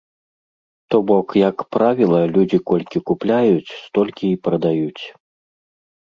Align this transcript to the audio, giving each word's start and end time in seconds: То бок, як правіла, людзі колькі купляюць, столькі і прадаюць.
То 0.91 0.97
бок, 1.09 1.27
як 1.41 1.57
правіла, 1.75 2.21
людзі 2.35 2.59
колькі 2.71 3.01
купляюць, 3.09 3.75
столькі 3.81 4.25
і 4.31 4.39
прадаюць. 4.47 5.03